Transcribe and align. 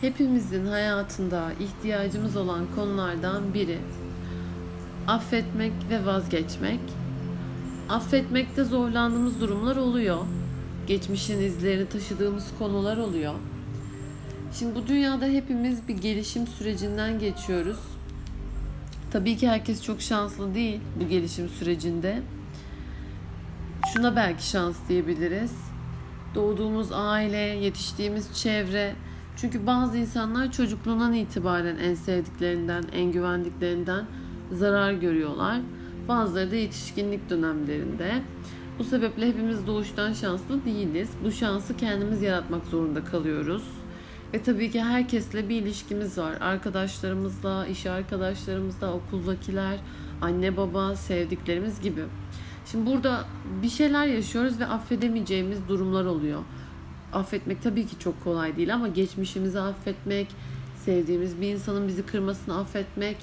hepimizin 0.00 0.66
hayatında 0.66 1.52
ihtiyacımız 1.60 2.36
olan 2.36 2.66
konulardan 2.76 3.54
biri 3.54 3.78
affetmek 5.08 5.72
ve 5.90 6.06
vazgeçmek. 6.06 6.80
Affetmekte 7.88 8.64
zorlandığımız 8.64 9.40
durumlar 9.40 9.76
oluyor. 9.76 10.18
Geçmişin 10.86 11.40
izlerini 11.40 11.88
taşıdığımız 11.88 12.46
konular 12.58 12.96
oluyor. 12.96 13.34
Şimdi 14.58 14.74
bu 14.74 14.86
dünyada 14.86 15.26
hepimiz 15.26 15.88
bir 15.88 15.96
gelişim 15.96 16.46
sürecinden 16.46 17.18
geçiyoruz. 17.18 17.78
Tabii 19.10 19.36
ki 19.36 19.48
herkes 19.48 19.82
çok 19.82 20.02
şanslı 20.02 20.54
değil 20.54 20.80
bu 21.00 21.08
gelişim 21.08 21.48
sürecinde. 21.48 22.22
Şuna 23.94 24.16
belki 24.16 24.46
şans 24.46 24.76
diyebiliriz. 24.88 25.52
Doğduğumuz 26.34 26.92
aile, 26.92 27.36
yetiştiğimiz 27.36 28.34
çevre, 28.34 28.94
çünkü 29.40 29.66
bazı 29.66 29.98
insanlar 29.98 30.52
çocukluğundan 30.52 31.12
itibaren 31.12 31.76
en 31.76 31.94
sevdiklerinden, 31.94 32.84
en 32.92 33.12
güvendiklerinden 33.12 34.04
zarar 34.52 34.92
görüyorlar. 34.92 35.60
Bazıları 36.08 36.50
da 36.50 36.56
yetişkinlik 36.56 37.30
dönemlerinde. 37.30 38.22
Bu 38.78 38.84
sebeple 38.84 39.28
hepimiz 39.28 39.66
doğuştan 39.66 40.12
şanslı 40.12 40.64
değiliz. 40.64 41.10
Bu 41.24 41.32
şansı 41.32 41.76
kendimiz 41.76 42.22
yaratmak 42.22 42.66
zorunda 42.66 43.04
kalıyoruz. 43.04 43.64
Ve 44.34 44.42
tabii 44.42 44.70
ki 44.70 44.82
herkesle 44.82 45.48
bir 45.48 45.62
ilişkimiz 45.62 46.18
var. 46.18 46.34
Arkadaşlarımızla, 46.40 47.66
iş 47.66 47.86
arkadaşlarımızla, 47.86 48.92
okuldakiler, 48.92 49.78
anne 50.20 50.56
baba, 50.56 50.96
sevdiklerimiz 50.96 51.80
gibi. 51.80 52.04
Şimdi 52.66 52.90
burada 52.90 53.24
bir 53.62 53.68
şeyler 53.68 54.06
yaşıyoruz 54.06 54.60
ve 54.60 54.66
affedemeyeceğimiz 54.66 55.68
durumlar 55.68 56.04
oluyor 56.04 56.40
affetmek 57.12 57.62
tabii 57.62 57.86
ki 57.86 57.98
çok 57.98 58.24
kolay 58.24 58.56
değil 58.56 58.74
ama 58.74 58.88
geçmişimizi 58.88 59.60
affetmek, 59.60 60.26
sevdiğimiz 60.84 61.40
bir 61.40 61.48
insanın 61.48 61.88
bizi 61.88 62.06
kırmasını 62.06 62.58
affetmek, 62.58 63.16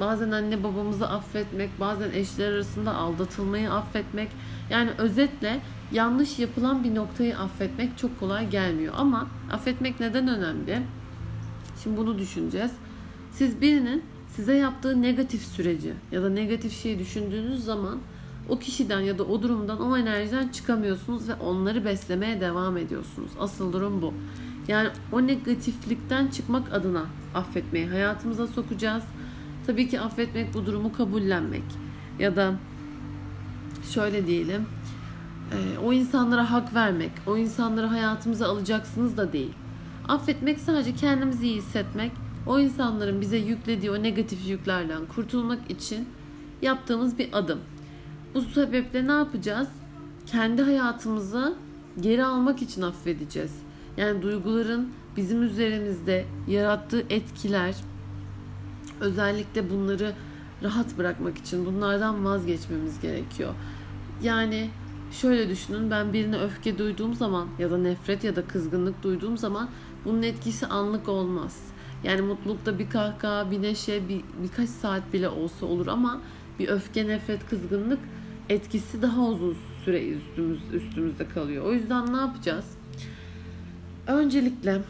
bazen 0.00 0.30
anne 0.30 0.62
babamızı 0.62 1.08
affetmek, 1.08 1.80
bazen 1.80 2.10
eşler 2.10 2.52
arasında 2.52 2.94
aldatılmayı 2.94 3.72
affetmek. 3.72 4.28
Yani 4.70 4.90
özetle 4.98 5.60
yanlış 5.92 6.38
yapılan 6.38 6.84
bir 6.84 6.94
noktayı 6.94 7.38
affetmek 7.38 7.98
çok 7.98 8.20
kolay 8.20 8.50
gelmiyor. 8.50 8.94
Ama 8.96 9.28
affetmek 9.52 10.00
neden 10.00 10.28
önemli? 10.28 10.82
Şimdi 11.82 11.96
bunu 11.96 12.18
düşüneceğiz. 12.18 12.72
Siz 13.32 13.60
birinin 13.60 14.02
size 14.36 14.56
yaptığı 14.56 15.02
negatif 15.02 15.42
süreci 15.42 15.94
ya 16.12 16.22
da 16.22 16.30
negatif 16.30 16.82
şeyi 16.82 16.98
düşündüğünüz 16.98 17.64
zaman 17.64 17.98
o 18.48 18.58
kişiden 18.58 19.00
ya 19.00 19.18
da 19.18 19.24
o 19.24 19.42
durumdan 19.42 19.80
o 19.80 19.96
enerjiden 19.96 20.48
çıkamıyorsunuz 20.48 21.28
ve 21.28 21.34
onları 21.34 21.84
beslemeye 21.84 22.40
devam 22.40 22.76
ediyorsunuz. 22.76 23.30
Asıl 23.40 23.72
durum 23.72 24.02
bu. 24.02 24.14
Yani 24.68 24.88
o 25.12 25.26
negatiflikten 25.26 26.28
çıkmak 26.28 26.72
adına 26.72 27.06
affetmeyi 27.34 27.86
hayatımıza 27.86 28.46
sokacağız. 28.46 29.04
Tabii 29.66 29.88
ki 29.88 30.00
affetmek 30.00 30.54
bu 30.54 30.66
durumu 30.66 30.92
kabullenmek 30.92 31.64
ya 32.18 32.36
da 32.36 32.54
şöyle 33.90 34.26
diyelim 34.26 34.66
e, 35.52 35.78
o 35.78 35.92
insanlara 35.92 36.50
hak 36.50 36.74
vermek, 36.74 37.10
o 37.26 37.36
insanları 37.36 37.86
hayatımıza 37.86 38.48
alacaksınız 38.48 39.16
da 39.16 39.32
değil. 39.32 39.52
Affetmek 40.08 40.60
sadece 40.60 40.94
kendimizi 40.94 41.46
iyi 41.46 41.56
hissetmek, 41.56 42.12
o 42.46 42.60
insanların 42.60 43.20
bize 43.20 43.36
yüklediği 43.36 43.90
o 43.90 44.02
negatif 44.02 44.48
yüklerden 44.48 45.06
kurtulmak 45.06 45.70
için 45.70 46.08
yaptığımız 46.62 47.18
bir 47.18 47.28
adım. 47.32 47.58
Bu 48.34 48.40
sebeple 48.40 49.06
ne 49.06 49.12
yapacağız? 49.12 49.68
Kendi 50.26 50.62
hayatımızı 50.62 51.56
geri 52.00 52.24
almak 52.24 52.62
için 52.62 52.82
affedeceğiz. 52.82 53.52
Yani 53.96 54.22
duyguların 54.22 54.92
bizim 55.16 55.42
üzerimizde 55.42 56.24
yarattığı 56.48 57.00
etkiler 57.10 57.74
özellikle 59.00 59.70
bunları 59.70 60.12
rahat 60.62 60.98
bırakmak 60.98 61.38
için 61.38 61.66
bunlardan 61.66 62.24
vazgeçmemiz 62.24 63.00
gerekiyor. 63.00 63.54
Yani 64.22 64.70
şöyle 65.12 65.48
düşünün 65.48 65.90
ben 65.90 66.12
birine 66.12 66.38
öfke 66.38 66.78
duyduğum 66.78 67.14
zaman 67.14 67.48
ya 67.58 67.70
da 67.70 67.78
nefret 67.78 68.24
ya 68.24 68.36
da 68.36 68.46
kızgınlık 68.46 69.02
duyduğum 69.02 69.38
zaman 69.38 69.68
bunun 70.04 70.22
etkisi 70.22 70.66
anlık 70.66 71.08
olmaz. 71.08 71.60
Yani 72.04 72.20
mutlulukta 72.20 72.78
bir 72.78 72.90
kahkaha, 72.90 73.50
bir 73.50 73.62
neşe, 73.62 74.08
bir, 74.08 74.20
birkaç 74.42 74.68
saat 74.68 75.12
bile 75.12 75.28
olsa 75.28 75.66
olur 75.66 75.86
ama 75.86 76.20
bir 76.58 76.68
öfke, 76.68 77.08
nefret, 77.08 77.48
kızgınlık 77.48 77.98
etkisi 78.48 79.02
daha 79.02 79.26
uzun 79.26 79.56
süre 79.84 80.08
üstümüz, 80.08 80.58
üstümüzde 80.72 81.28
kalıyor. 81.28 81.64
O 81.64 81.72
yüzden 81.72 82.12
ne 82.12 82.16
yapacağız? 82.16 82.64
Öncelikle 84.06 84.82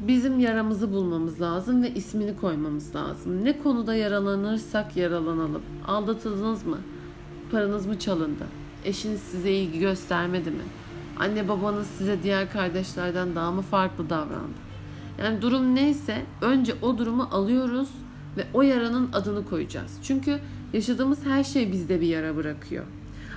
bizim 0.00 0.40
yaramızı 0.40 0.92
bulmamız 0.92 1.40
lazım 1.40 1.82
ve 1.82 1.94
ismini 1.94 2.36
koymamız 2.36 2.94
lazım. 2.94 3.44
Ne 3.44 3.58
konuda 3.58 3.94
yaralanırsak 3.94 4.96
yaralanalım. 4.96 5.62
Aldatıldınız 5.86 6.66
mı? 6.66 6.78
Paranız 7.50 7.86
mı 7.86 7.98
çalındı? 7.98 8.44
Eşiniz 8.84 9.20
size 9.20 9.50
ilgi 9.50 9.78
göstermedi 9.78 10.50
mi? 10.50 10.62
Anne 11.18 11.48
babanız 11.48 11.86
size 11.86 12.22
diğer 12.22 12.52
kardeşlerden 12.52 13.34
daha 13.34 13.52
mı 13.52 13.62
farklı 13.62 14.10
davrandı? 14.10 14.64
Yani 15.18 15.42
durum 15.42 15.74
neyse 15.74 16.22
önce 16.42 16.74
o 16.82 16.98
durumu 16.98 17.28
alıyoruz 17.32 17.88
ve 18.36 18.46
o 18.54 18.62
yaranın 18.62 19.12
adını 19.12 19.46
koyacağız. 19.46 19.98
Çünkü 20.02 20.40
Yaşadığımız 20.74 21.26
her 21.26 21.44
şey 21.44 21.72
bizde 21.72 22.00
bir 22.00 22.06
yara 22.06 22.36
bırakıyor. 22.36 22.84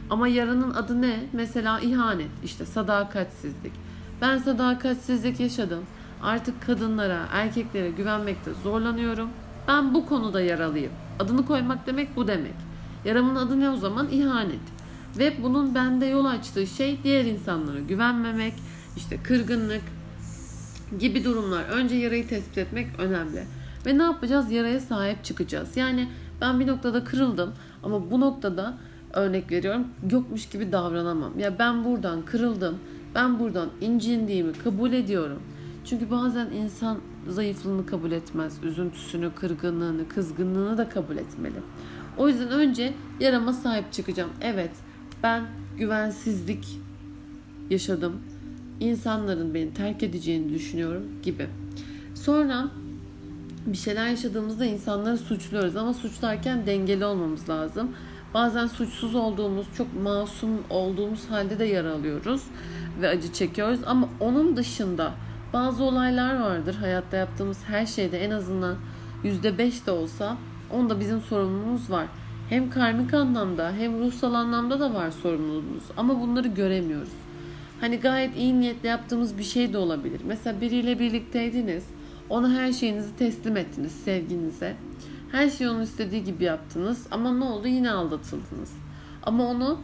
Ama 0.09 0.27
yaranın 0.27 0.73
adı 0.73 1.01
ne? 1.01 1.19
Mesela 1.33 1.79
ihanet, 1.79 2.29
işte 2.43 2.65
sadakatsizlik. 2.65 3.73
Ben 4.21 4.37
sadakatsizlik 4.37 5.39
yaşadım. 5.39 5.83
Artık 6.23 6.65
kadınlara, 6.65 7.27
erkeklere 7.31 7.89
güvenmekte 7.89 8.51
zorlanıyorum. 8.63 9.29
Ben 9.67 9.93
bu 9.93 10.05
konuda 10.05 10.41
yaralıyım. 10.41 10.91
Adını 11.19 11.45
koymak 11.45 11.87
demek 11.87 12.15
bu 12.15 12.27
demek. 12.27 12.55
Yaramın 13.05 13.35
adı 13.35 13.59
ne 13.59 13.69
o 13.69 13.77
zaman? 13.77 14.07
İhanet. 14.11 14.59
Ve 15.17 15.33
bunun 15.43 15.75
bende 15.75 16.05
yol 16.05 16.25
açtığı 16.25 16.67
şey 16.67 16.99
diğer 17.03 17.25
insanlara 17.25 17.79
güvenmemek, 17.79 18.53
işte 18.95 19.17
kırgınlık 19.23 19.83
gibi 20.99 21.23
durumlar. 21.23 21.63
Önce 21.63 21.95
yarayı 21.95 22.27
tespit 22.27 22.57
etmek 22.57 22.87
önemli. 22.99 23.43
Ve 23.85 23.97
ne 23.97 24.03
yapacağız? 24.03 24.51
Yaraya 24.51 24.79
sahip 24.79 25.23
çıkacağız. 25.23 25.77
Yani 25.77 26.09
ben 26.41 26.59
bir 26.59 26.67
noktada 26.67 27.03
kırıldım 27.03 27.53
ama 27.83 28.11
bu 28.11 28.19
noktada 28.19 28.77
örnek 29.13 29.51
veriyorum 29.51 29.87
yokmuş 30.11 30.49
gibi 30.49 30.71
davranamam. 30.71 31.39
Ya 31.39 31.59
ben 31.59 31.85
buradan 31.85 32.21
kırıldım. 32.25 32.77
Ben 33.15 33.39
buradan 33.39 33.69
incindiğimi 33.81 34.53
kabul 34.53 34.93
ediyorum. 34.93 35.41
Çünkü 35.85 36.11
bazen 36.11 36.45
insan 36.45 36.97
zayıflığını 37.29 37.85
kabul 37.85 38.11
etmez. 38.11 38.63
Üzüntüsünü, 38.63 39.31
kırgınlığını, 39.35 40.07
kızgınlığını 40.09 40.77
da 40.77 40.89
kabul 40.89 41.17
etmeli. 41.17 41.55
O 42.17 42.27
yüzden 42.27 42.49
önce 42.49 42.93
yarama 43.19 43.53
sahip 43.53 43.91
çıkacağım. 43.91 44.29
Evet 44.41 44.71
ben 45.23 45.43
güvensizlik 45.77 46.79
yaşadım. 47.69 48.21
İnsanların 48.79 49.53
beni 49.53 49.73
terk 49.73 50.03
edeceğini 50.03 50.53
düşünüyorum 50.53 51.03
gibi. 51.23 51.47
Sonra 52.15 52.67
bir 53.71 53.77
şeyler 53.77 54.07
yaşadığımızda 54.07 54.65
insanları 54.65 55.17
suçluyoruz 55.17 55.75
ama 55.75 55.93
suçlarken 55.93 56.65
dengeli 56.65 57.05
olmamız 57.05 57.49
lazım. 57.49 57.91
Bazen 58.33 58.67
suçsuz 58.67 59.15
olduğumuz, 59.15 59.67
çok 59.77 59.87
masum 60.03 60.49
olduğumuz 60.69 61.29
halde 61.29 61.59
de 61.59 61.65
yara 61.65 61.91
alıyoruz 61.91 62.43
ve 63.01 63.07
acı 63.07 63.33
çekiyoruz 63.33 63.79
ama 63.85 64.09
onun 64.19 64.57
dışında 64.57 65.13
bazı 65.53 65.83
olaylar 65.83 66.39
vardır 66.39 66.75
hayatta 66.75 67.17
yaptığımız 67.17 67.59
her 67.67 67.85
şeyde 67.85 68.25
en 68.25 68.31
azından 68.31 68.75
%5 69.23 69.85
de 69.85 69.91
olsa 69.91 70.37
onda 70.71 70.99
bizim 70.99 71.21
sorumluluğumuz 71.21 71.91
var. 71.91 72.05
Hem 72.49 72.69
karmik 72.69 73.13
anlamda 73.13 73.71
hem 73.77 73.99
ruhsal 73.99 74.33
anlamda 74.33 74.79
da 74.79 74.93
var 74.93 75.11
sorumluluğumuz 75.11 75.83
ama 75.97 76.21
bunları 76.21 76.47
göremiyoruz. 76.47 77.13
Hani 77.81 77.99
gayet 77.99 78.37
iyi 78.37 78.59
niyetle 78.59 78.89
yaptığımız 78.89 79.37
bir 79.37 79.43
şey 79.43 79.73
de 79.73 79.77
olabilir. 79.77 80.21
Mesela 80.25 80.61
biriyle 80.61 80.99
birlikteydiniz 80.99 81.83
ona 82.29 82.53
her 82.53 82.73
şeyinizi 82.73 83.15
teslim 83.15 83.57
ettiniz 83.57 83.91
sevginize. 83.91 84.75
Her 85.31 85.49
şeyi 85.49 85.69
onun 85.69 85.81
istediği 85.81 86.23
gibi 86.23 86.43
yaptınız 86.43 87.07
ama 87.11 87.33
ne 87.33 87.43
oldu 87.43 87.67
yine 87.67 87.91
aldatıldınız. 87.91 88.71
Ama 89.23 89.43
onu 89.43 89.79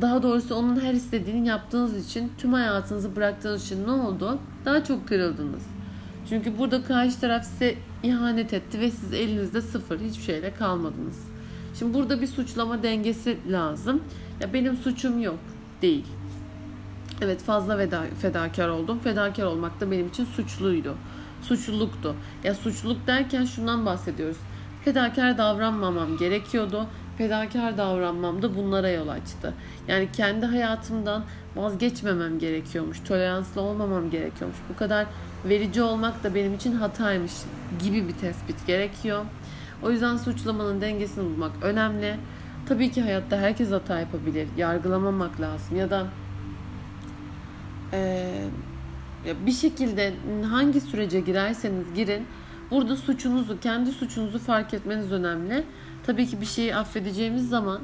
daha 0.00 0.22
doğrusu 0.22 0.54
onun 0.54 0.80
her 0.80 0.94
istediğini 0.94 1.48
yaptığınız 1.48 2.06
için 2.06 2.32
tüm 2.38 2.52
hayatınızı 2.52 3.16
bıraktığınız 3.16 3.64
için 3.64 3.86
ne 3.86 3.90
oldu? 3.90 4.38
Daha 4.64 4.84
çok 4.84 5.08
kırıldınız. 5.08 5.62
Çünkü 6.28 6.58
burada 6.58 6.82
karşı 6.82 7.20
taraf 7.20 7.44
size 7.44 7.74
ihanet 8.02 8.52
etti 8.52 8.80
ve 8.80 8.90
siz 8.90 9.12
elinizde 9.12 9.60
sıfır 9.60 10.00
hiçbir 10.00 10.22
şeyle 10.22 10.54
kalmadınız. 10.54 11.18
Şimdi 11.78 11.94
burada 11.94 12.20
bir 12.20 12.26
suçlama 12.26 12.82
dengesi 12.82 13.38
lazım. 13.50 14.02
Ya 14.40 14.52
benim 14.52 14.76
suçum 14.76 15.22
yok 15.22 15.38
değil. 15.82 16.06
Evet 17.20 17.42
fazla 17.42 17.78
veda, 17.78 18.04
fedakar 18.20 18.68
oldum. 18.68 18.98
Fedakar 18.98 19.44
olmak 19.44 19.80
da 19.80 19.90
benim 19.90 20.08
için 20.08 20.24
suçluydu 20.24 20.94
suçluluktu. 21.44 22.16
Ya 22.44 22.54
suçluluk 22.54 23.06
derken 23.06 23.44
şundan 23.44 23.86
bahsediyoruz. 23.86 24.36
Fedakar 24.84 25.38
davranmamam 25.38 26.16
gerekiyordu. 26.16 26.86
Fedakar 27.18 27.78
davranmam 27.78 28.42
da 28.42 28.56
bunlara 28.56 28.88
yol 28.88 29.08
açtı. 29.08 29.54
Yani 29.88 30.08
kendi 30.12 30.46
hayatımdan 30.46 31.24
vazgeçmemem 31.56 32.38
gerekiyormuş. 32.38 33.00
Toleranslı 33.00 33.60
olmamam 33.60 34.10
gerekiyormuş. 34.10 34.58
Bu 34.72 34.76
kadar 34.76 35.06
verici 35.44 35.82
olmak 35.82 36.24
da 36.24 36.34
benim 36.34 36.54
için 36.54 36.72
hataymış 36.72 37.32
gibi 37.82 38.08
bir 38.08 38.12
tespit 38.12 38.66
gerekiyor. 38.66 39.24
O 39.82 39.90
yüzden 39.90 40.16
suçlamanın 40.16 40.80
dengesini 40.80 41.24
bulmak 41.24 41.52
önemli. 41.62 42.16
Tabii 42.68 42.90
ki 42.90 43.02
hayatta 43.02 43.36
herkes 43.36 43.70
hata 43.70 44.00
yapabilir. 44.00 44.48
Yargılamamak 44.56 45.40
lazım 45.40 45.76
ya 45.76 45.90
da 45.90 46.06
e, 49.26 49.46
bir 49.46 49.52
şekilde 49.52 50.12
hangi 50.50 50.80
sürece 50.80 51.20
girerseniz 51.20 51.94
girin 51.94 52.26
burada 52.70 52.96
suçunuzu, 52.96 53.60
kendi 53.60 53.92
suçunuzu 53.92 54.38
fark 54.38 54.74
etmeniz 54.74 55.12
önemli. 55.12 55.64
Tabii 56.06 56.26
ki 56.26 56.40
bir 56.40 56.46
şeyi 56.46 56.76
affedeceğimiz 56.76 57.48
zaman 57.48 57.80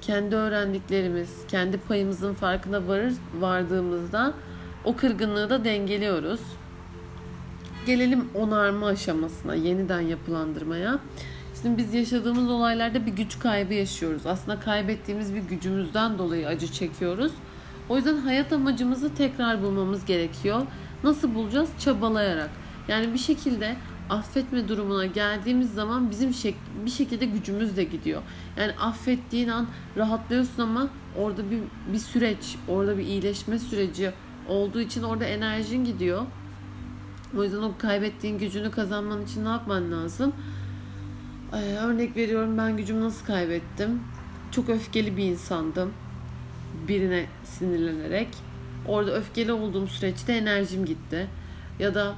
kendi 0.00 0.36
öğrendiklerimiz, 0.36 1.30
kendi 1.48 1.76
payımızın 1.78 2.34
farkına 2.34 2.88
varır 2.88 3.14
vardığımızda 3.40 4.34
o 4.84 4.96
kırgınlığı 4.96 5.50
da 5.50 5.64
dengeliyoruz. 5.64 6.40
Gelelim 7.86 8.28
onarma 8.34 8.86
aşamasına, 8.86 9.54
yeniden 9.54 10.00
yapılandırmaya. 10.00 10.98
Şimdi 11.62 11.78
biz 11.78 11.94
yaşadığımız 11.94 12.50
olaylarda 12.50 13.06
bir 13.06 13.12
güç 13.12 13.38
kaybı 13.38 13.74
yaşıyoruz. 13.74 14.26
Aslında 14.26 14.60
kaybettiğimiz 14.60 15.34
bir 15.34 15.42
gücümüzden 15.42 16.18
dolayı 16.18 16.48
acı 16.48 16.72
çekiyoruz. 16.72 17.32
O 17.88 17.96
yüzden 17.96 18.16
hayat 18.16 18.52
amacımızı 18.52 19.14
tekrar 19.14 19.62
bulmamız 19.62 20.04
gerekiyor. 20.04 20.62
Nasıl 21.04 21.34
bulacağız? 21.34 21.68
Çabalayarak. 21.78 22.50
Yani 22.88 23.12
bir 23.12 23.18
şekilde 23.18 23.76
affetme 24.10 24.68
durumuna 24.68 25.06
geldiğimiz 25.06 25.74
zaman 25.74 26.10
bizim 26.10 26.34
şek 26.34 26.54
bir 26.84 26.90
şekilde 26.90 27.26
gücümüz 27.26 27.76
de 27.76 27.84
gidiyor. 27.84 28.22
Yani 28.56 28.72
affettiğin 28.72 29.48
an 29.48 29.66
rahatlıyorsun 29.96 30.62
ama 30.62 30.88
orada 31.16 31.50
bir, 31.50 31.60
bir 31.92 31.98
süreç, 31.98 32.56
orada 32.68 32.98
bir 32.98 33.02
iyileşme 33.02 33.58
süreci 33.58 34.10
olduğu 34.48 34.80
için 34.80 35.02
orada 35.02 35.24
enerjin 35.24 35.84
gidiyor. 35.84 36.22
O 37.36 37.44
yüzden 37.44 37.62
o 37.62 37.72
kaybettiğin 37.78 38.38
gücünü 38.38 38.70
kazanman 38.70 39.24
için 39.24 39.44
ne 39.44 39.48
yapman 39.48 39.92
lazım? 39.92 40.32
Ee, 41.52 41.56
örnek 41.56 42.16
veriyorum 42.16 42.58
ben 42.58 42.76
gücümü 42.76 43.00
nasıl 43.00 43.26
kaybettim? 43.26 44.00
Çok 44.50 44.68
öfkeli 44.68 45.16
bir 45.16 45.24
insandım. 45.24 45.92
Birine 46.88 47.26
sinirlenerek. 47.44 48.28
Orada 48.88 49.16
öfkeli 49.16 49.52
olduğum 49.52 49.86
süreçte 49.86 50.32
enerjim 50.32 50.84
gitti. 50.84 51.26
Ya 51.78 51.94
da 51.94 52.14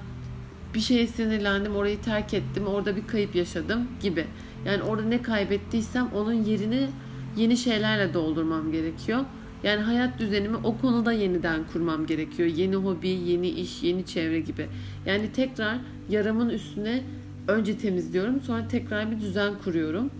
bir 0.74 0.80
şeye 0.80 1.06
sinirlendim, 1.06 1.76
orayı 1.76 2.00
terk 2.02 2.34
ettim, 2.34 2.66
orada 2.66 2.96
bir 2.96 3.06
kayıp 3.06 3.34
yaşadım 3.34 3.88
gibi. 4.02 4.26
Yani 4.66 4.82
orada 4.82 5.02
ne 5.02 5.22
kaybettiysem 5.22 6.08
onun 6.14 6.32
yerini 6.32 6.88
yeni 7.36 7.56
şeylerle 7.56 8.14
doldurmam 8.14 8.72
gerekiyor. 8.72 9.20
Yani 9.62 9.82
hayat 9.82 10.18
düzenimi 10.18 10.56
o 10.56 10.78
konuda 10.78 11.12
yeniden 11.12 11.60
kurmam 11.72 12.06
gerekiyor. 12.06 12.48
Yeni 12.48 12.76
hobi, 12.76 13.08
yeni 13.08 13.48
iş, 13.48 13.82
yeni 13.82 14.06
çevre 14.06 14.40
gibi. 14.40 14.68
Yani 15.06 15.32
tekrar 15.32 15.78
yaramın 16.08 16.48
üstüne 16.48 17.02
önce 17.48 17.78
temizliyorum, 17.78 18.40
sonra 18.40 18.68
tekrar 18.68 19.10
bir 19.10 19.20
düzen 19.20 19.54
kuruyorum. 19.64 20.10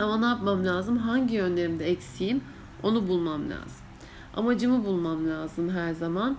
Ama 0.00 0.18
ne 0.18 0.26
yapmam 0.26 0.66
lazım? 0.66 0.96
Hangi 0.96 1.34
yönlerimde 1.34 1.90
eksiğim? 1.90 2.40
Onu 2.82 3.08
bulmam 3.08 3.50
lazım. 3.50 3.85
Amacımı 4.36 4.84
bulmam 4.84 5.28
lazım 5.28 5.70
her 5.70 5.92
zaman. 5.92 6.36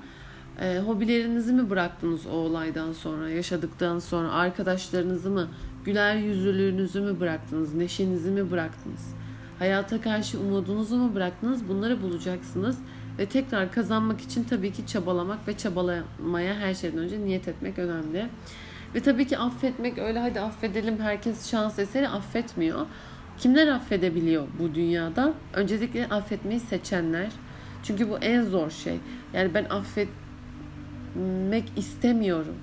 E, 0.61 0.79
hobilerinizi 0.79 1.53
mi 1.53 1.69
bıraktınız 1.69 2.25
o 2.25 2.31
olaydan 2.31 2.93
sonra, 2.93 3.29
yaşadıktan 3.29 3.99
sonra? 3.99 4.31
Arkadaşlarınızı 4.31 5.29
mı, 5.29 5.47
güler 5.85 6.15
yüzlülüğünüzü 6.15 7.01
mü 7.01 7.19
bıraktınız? 7.19 7.73
Neşenizi 7.73 8.31
mi 8.31 8.51
bıraktınız? 8.51 9.15
Hayata 9.59 10.01
karşı 10.01 10.39
umudunuzu 10.39 10.97
mu 10.97 11.15
bıraktınız? 11.15 11.69
Bunları 11.69 12.01
bulacaksınız. 12.01 12.77
Ve 13.19 13.25
tekrar 13.25 13.71
kazanmak 13.71 14.21
için 14.21 14.43
tabii 14.43 14.73
ki 14.73 14.87
çabalamak 14.87 15.47
ve 15.47 15.57
çabalamaya 15.57 16.55
her 16.55 16.73
şeyden 16.73 16.99
önce 16.99 17.19
niyet 17.19 17.47
etmek 17.47 17.79
önemli. 17.79 18.29
Ve 18.95 18.99
tabii 18.99 19.27
ki 19.27 19.37
affetmek 19.37 19.97
öyle 19.97 20.19
hadi 20.19 20.41
affedelim 20.41 20.99
herkes 20.99 21.49
şans 21.51 21.79
eseri 21.79 22.09
affetmiyor. 22.09 22.85
Kimler 23.37 23.67
affedebiliyor 23.67 24.47
bu 24.59 24.75
dünyada? 24.75 25.33
Öncelikle 25.53 26.07
affetmeyi 26.07 26.59
seçenler. 26.59 27.29
Çünkü 27.83 28.09
bu 28.09 28.17
en 28.17 28.43
zor 28.43 28.69
şey. 28.69 28.99
Yani 29.33 29.53
ben 29.53 29.65
affet 29.65 30.09
etmek 31.17 31.63
istemiyorum. 31.75 32.55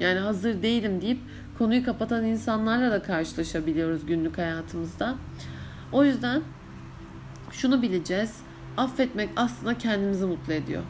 Yani 0.00 0.18
hazır 0.18 0.62
değilim 0.62 1.00
deyip 1.00 1.18
konuyu 1.58 1.84
kapatan 1.84 2.24
insanlarla 2.24 2.90
da 2.90 3.02
karşılaşabiliyoruz 3.02 4.06
günlük 4.06 4.38
hayatımızda. 4.38 5.14
O 5.92 6.04
yüzden 6.04 6.42
şunu 7.50 7.82
bileceğiz. 7.82 8.36
Affetmek 8.76 9.28
aslında 9.36 9.78
kendimizi 9.78 10.24
mutlu 10.24 10.52
ediyor. 10.52 10.82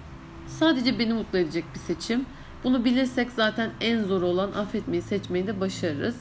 Sadece 0.47 0.99
beni 0.99 1.13
mutlu 1.13 1.39
edecek 1.39 1.65
bir 1.75 1.79
seçim. 1.79 2.27
Bunu 2.65 2.85
bilirsek 2.85 3.31
zaten 3.31 3.71
en 3.81 4.03
zor 4.03 4.23
olan 4.23 4.53
affetmeyi 4.53 5.03
seçmeyi 5.03 5.47
de 5.47 5.61
başarırız. 5.61 6.17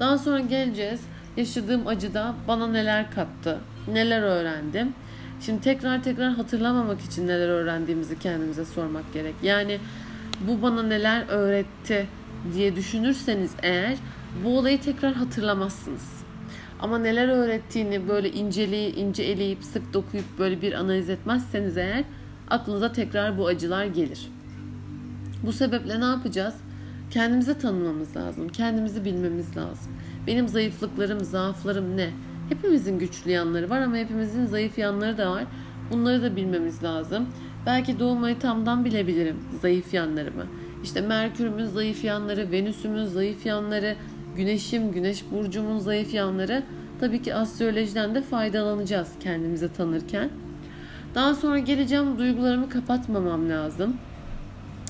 Daha 0.00 0.18
sonra 0.18 0.40
geleceğiz. 0.40 1.00
Yaşadığım 1.36 1.86
acıda 1.86 2.34
bana 2.48 2.66
neler 2.66 3.10
kattı, 3.10 3.58
neler 3.88 4.22
öğrendim. 4.22 4.94
Şimdi 5.46 5.60
tekrar 5.60 6.02
tekrar 6.02 6.32
hatırlamamak 6.32 7.00
için 7.00 7.26
neler 7.26 7.48
öğrendiğimizi 7.48 8.18
kendimize 8.18 8.64
sormak 8.64 9.12
gerek. 9.12 9.34
Yani 9.42 9.78
bu 10.48 10.62
bana 10.62 10.82
neler 10.82 11.24
öğretti 11.28 12.06
diye 12.54 12.76
düşünürseniz 12.76 13.52
eğer 13.62 13.96
bu 14.44 14.58
olayı 14.58 14.80
tekrar 14.80 15.14
hatırlamazsınız. 15.14 16.22
Ama 16.80 16.98
neler 16.98 17.28
öğrettiğini 17.28 18.08
böyle 18.08 18.32
inceli, 18.32 18.88
ince 18.88 19.22
eleyip 19.22 19.64
sık 19.64 19.94
dokuyup 19.94 20.38
böyle 20.38 20.62
bir 20.62 20.72
analiz 20.72 21.10
etmezseniz 21.10 21.76
eğer 21.76 22.04
aklınıza 22.50 22.92
tekrar 22.92 23.38
bu 23.38 23.46
acılar 23.46 23.84
gelir. 23.84 24.28
Bu 25.42 25.52
sebeple 25.52 26.00
ne 26.00 26.04
yapacağız? 26.04 26.54
Kendimizi 27.10 27.58
tanımamız 27.58 28.16
lazım. 28.16 28.48
Kendimizi 28.48 29.04
bilmemiz 29.04 29.56
lazım. 29.56 29.92
Benim 30.26 30.48
zayıflıklarım, 30.48 31.20
zaaflarım 31.20 31.96
ne? 31.96 32.10
Hepimizin 32.52 32.98
güçlü 32.98 33.30
yanları 33.30 33.70
var 33.70 33.80
ama 33.80 33.96
hepimizin 33.96 34.46
zayıf 34.46 34.78
yanları 34.78 35.18
da 35.18 35.30
var. 35.30 35.44
Bunları 35.90 36.22
da 36.22 36.36
bilmemiz 36.36 36.82
lazım. 36.82 37.28
Belki 37.66 37.98
doğum 37.98 38.22
haritamdan 38.22 38.84
bilebilirim 38.84 39.36
zayıf 39.62 39.94
yanlarımı. 39.94 40.46
İşte 40.84 41.00
Merkür'ümün 41.00 41.64
zayıf 41.64 42.04
yanları, 42.04 42.52
Venüs'ümün 42.52 43.04
zayıf 43.04 43.46
yanları, 43.46 43.96
Güneş'im, 44.36 44.92
Güneş 44.92 45.24
burcumun 45.30 45.78
zayıf 45.78 46.14
yanları. 46.14 46.62
Tabii 47.00 47.22
ki 47.22 47.34
astrolojiden 47.34 48.14
de 48.14 48.22
faydalanacağız 48.22 49.08
kendimizi 49.20 49.72
tanırken. 49.72 50.30
Daha 51.14 51.34
sonra 51.34 51.58
geleceğim 51.58 52.18
duygularımı 52.18 52.68
kapatmamam 52.68 53.48
lazım. 53.50 53.96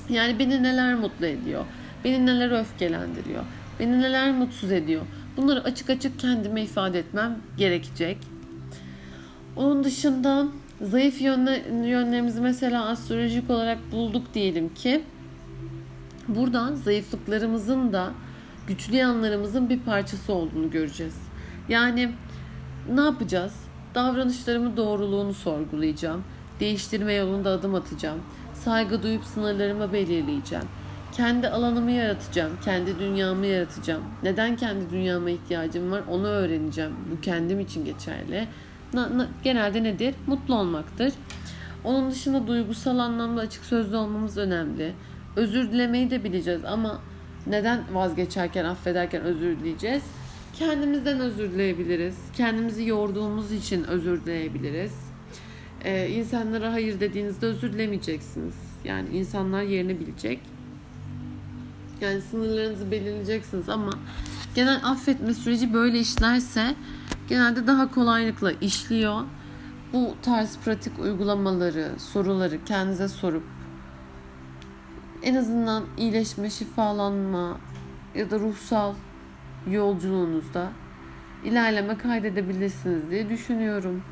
Yani 0.08 0.38
beni 0.38 0.62
neler 0.62 0.94
mutlu 0.94 1.26
ediyor? 1.26 1.64
Beni 2.04 2.26
neler 2.26 2.60
öfkelendiriyor? 2.60 3.42
Beni 3.80 4.00
neler 4.00 4.32
mutsuz 4.32 4.72
ediyor? 4.72 5.02
Bunları 5.36 5.64
açık 5.64 5.90
açık 5.90 6.18
kendime 6.18 6.62
ifade 6.62 6.98
etmem 6.98 7.38
gerekecek. 7.56 8.18
Onun 9.56 9.84
dışında 9.84 10.48
Zayıf 10.82 11.20
yönlerimizi 11.20 12.40
mesela 12.40 12.86
astrolojik 12.86 13.50
olarak 13.50 13.78
bulduk 13.92 14.34
diyelim 14.34 14.74
ki 14.74 15.04
buradan 16.28 16.74
zayıflıklarımızın 16.74 17.92
da 17.92 18.12
güçlü 18.66 18.96
yanlarımızın 18.96 19.68
bir 19.68 19.80
parçası 19.80 20.32
olduğunu 20.32 20.70
göreceğiz. 20.70 21.16
Yani 21.68 22.12
ne 22.94 23.00
yapacağız? 23.00 23.52
Davranışlarımı 23.94 24.76
doğruluğunu 24.76 25.34
sorgulayacağım. 25.34 26.24
Değiştirme 26.60 27.12
yolunda 27.12 27.50
adım 27.50 27.74
atacağım. 27.74 28.18
Saygı 28.54 29.02
duyup 29.02 29.24
sınırlarımı 29.24 29.92
belirleyeceğim. 29.92 30.64
Kendi 31.12 31.48
alanımı 31.48 31.90
yaratacağım. 31.90 32.52
Kendi 32.64 32.98
dünyamı 32.98 33.46
yaratacağım. 33.46 34.02
Neden 34.22 34.56
kendi 34.56 34.90
dünyama 34.90 35.30
ihtiyacım 35.30 35.90
var 35.90 36.02
onu 36.10 36.26
öğreneceğim. 36.26 36.92
Bu 37.10 37.20
kendim 37.20 37.60
için 37.60 37.84
geçerli 37.84 38.48
genelde 39.44 39.82
nedir? 39.82 40.14
Mutlu 40.26 40.54
olmaktır. 40.54 41.12
Onun 41.84 42.10
dışında 42.10 42.46
duygusal 42.46 42.98
anlamda 42.98 43.40
açık 43.40 43.64
sözlü 43.64 43.96
olmamız 43.96 44.38
önemli. 44.38 44.92
Özür 45.36 45.72
dilemeyi 45.72 46.10
de 46.10 46.24
bileceğiz 46.24 46.64
ama 46.64 47.00
neden 47.46 47.80
vazgeçerken, 47.92 48.64
affederken 48.64 49.22
özür 49.22 49.58
dileyeceğiz? 49.58 50.02
Kendimizden 50.58 51.20
özür 51.20 51.50
dileyebiliriz. 51.50 52.16
Kendimizi 52.36 52.88
yorduğumuz 52.88 53.52
için 53.52 53.84
özür 53.84 54.24
dileyebiliriz. 54.24 54.92
Ee, 55.84 56.08
insanlara 56.08 56.72
hayır 56.72 57.00
dediğinizde 57.00 57.46
özür 57.46 57.72
dilemeyeceksiniz. 57.72 58.54
Yani 58.84 59.08
insanlar 59.08 59.62
yerini 59.62 60.00
bilecek. 60.00 60.40
Yani 62.02 62.20
sınırlarınızı 62.20 62.90
belirleyeceksiniz 62.90 63.68
ama 63.68 63.92
genel 64.54 64.80
affetme 64.84 65.34
süreci 65.34 65.74
böyle 65.74 65.98
işlerse 65.98 66.74
genelde 67.28 67.66
daha 67.66 67.90
kolaylıkla 67.90 68.52
işliyor. 68.52 69.22
Bu 69.92 70.14
tarz 70.22 70.58
pratik 70.58 70.98
uygulamaları, 70.98 71.90
soruları 71.98 72.64
kendinize 72.64 73.08
sorup 73.08 73.42
en 75.22 75.34
azından 75.34 75.84
iyileşme, 75.98 76.50
şifalanma 76.50 77.58
ya 78.14 78.30
da 78.30 78.38
ruhsal 78.38 78.94
yolculuğunuzda 79.70 80.72
ilerleme 81.44 81.98
kaydedebilirsiniz 81.98 83.10
diye 83.10 83.28
düşünüyorum. 83.28 84.02